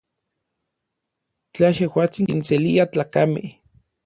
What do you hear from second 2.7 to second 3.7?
tlakamej.